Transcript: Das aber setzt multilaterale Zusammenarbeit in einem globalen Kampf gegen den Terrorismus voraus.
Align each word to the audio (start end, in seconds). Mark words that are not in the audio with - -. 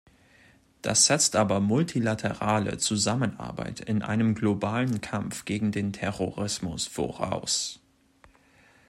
Das 0.81 1.11
aber 1.35 1.57
setzt 1.61 1.67
multilaterale 1.67 2.79
Zusammenarbeit 2.79 3.81
in 3.81 4.01
einem 4.01 4.33
globalen 4.33 4.99
Kampf 4.99 5.45
gegen 5.45 5.71
den 5.71 5.93
Terrorismus 5.93 6.87
voraus. 6.87 7.79